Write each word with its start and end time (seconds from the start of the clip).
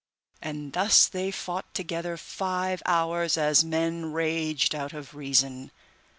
And 0.41 0.73
thus 0.73 1.07
they 1.07 1.29
fought 1.29 1.75
together 1.75 2.17
five 2.17 2.81
hours 2.87 3.37
as 3.37 3.63
men 3.63 4.11
raged 4.13 4.73
out 4.73 4.93
of 4.93 5.13
reason. 5.13 5.69